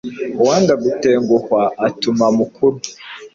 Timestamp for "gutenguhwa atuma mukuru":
0.83-2.77